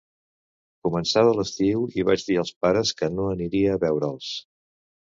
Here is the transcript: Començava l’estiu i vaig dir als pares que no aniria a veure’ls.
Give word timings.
Començava 0.87 1.35
l’estiu 1.39 1.85
i 2.01 2.07
vaig 2.09 2.27
dir 2.31 2.41
als 2.45 2.55
pares 2.65 2.95
que 3.03 3.13
no 3.21 3.31
aniria 3.37 3.79
a 3.79 3.83
veure’ls. 3.87 4.35